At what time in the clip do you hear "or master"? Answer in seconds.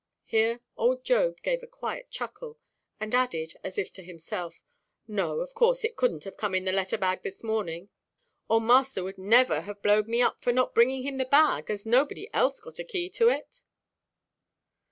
8.49-9.03